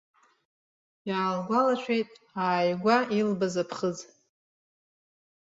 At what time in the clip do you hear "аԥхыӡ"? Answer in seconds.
3.61-3.97